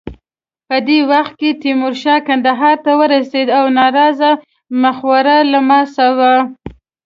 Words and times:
په 0.67 0.77
دې 0.87 0.99
وخت 1.11 1.33
کې 1.39 1.49
تیمورشاه 1.61 2.25
کندهار 2.27 2.75
ته 2.85 2.91
ورسېد 2.99 3.47
او 3.57 3.63
ناراضه 3.77 4.29
مخورو 4.81 5.37
لمساوه. 5.51 6.35